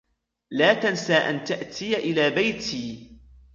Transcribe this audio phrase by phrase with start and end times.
[0.51, 3.17] لا تنسى أن تأتي إلى بيتي.